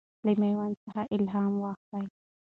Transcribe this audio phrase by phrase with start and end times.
[0.25, 2.01] له میوند څخه الهام واخله.